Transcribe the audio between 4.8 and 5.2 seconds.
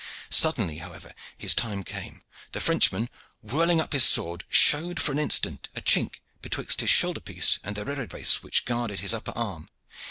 for an